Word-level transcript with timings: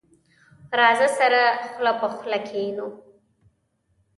راځه، 0.79 1.07
سره 1.19 1.41
خله 1.69 1.91
په 1.99 2.07
خله 2.17 2.39
کېنو. 2.47 2.87